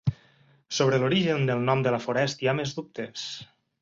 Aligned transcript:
Sobre 0.77 0.99
l'origen 1.03 1.45
del 1.49 1.61
nom 1.67 1.83
de 1.89 1.93
la 1.97 1.99
forest 2.07 2.43
hi 2.45 2.51
ha 2.53 2.57
més 2.61 2.77
dubtes. 2.79 3.29